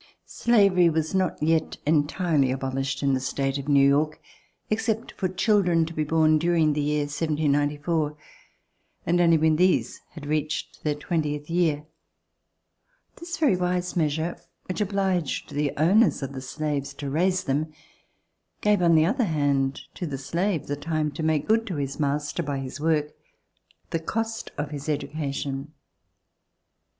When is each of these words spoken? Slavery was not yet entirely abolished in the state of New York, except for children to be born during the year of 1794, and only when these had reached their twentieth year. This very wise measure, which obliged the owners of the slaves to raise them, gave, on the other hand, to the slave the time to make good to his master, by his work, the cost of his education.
Slavery 0.25 0.89
was 0.89 1.13
not 1.13 1.37
yet 1.43 1.77
entirely 1.85 2.49
abolished 2.49 3.03
in 3.03 3.13
the 3.13 3.19
state 3.19 3.59
of 3.59 3.67
New 3.67 3.87
York, 3.87 4.19
except 4.71 5.11
for 5.11 5.27
children 5.29 5.85
to 5.85 5.93
be 5.93 6.03
born 6.03 6.39
during 6.39 6.73
the 6.73 6.81
year 6.81 7.03
of 7.03 7.09
1794, 7.09 8.17
and 9.05 9.21
only 9.21 9.37
when 9.37 9.57
these 9.57 10.01
had 10.13 10.25
reached 10.25 10.83
their 10.83 10.95
twentieth 10.95 11.51
year. 11.51 11.85
This 13.17 13.37
very 13.37 13.55
wise 13.55 13.95
measure, 13.95 14.39
which 14.65 14.81
obliged 14.81 15.51
the 15.51 15.71
owners 15.77 16.23
of 16.23 16.33
the 16.33 16.41
slaves 16.41 16.95
to 16.95 17.07
raise 17.11 17.43
them, 17.43 17.71
gave, 18.61 18.81
on 18.81 18.95
the 18.95 19.05
other 19.05 19.25
hand, 19.25 19.81
to 19.93 20.07
the 20.07 20.17
slave 20.17 20.65
the 20.65 20.75
time 20.75 21.11
to 21.11 21.21
make 21.21 21.47
good 21.47 21.67
to 21.67 21.75
his 21.75 21.99
master, 21.99 22.41
by 22.41 22.57
his 22.57 22.79
work, 22.81 23.11
the 23.91 23.99
cost 23.99 24.49
of 24.57 24.71
his 24.71 24.89
education. 24.89 25.73